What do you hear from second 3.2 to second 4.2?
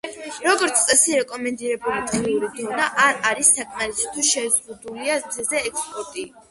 არის საკმარისი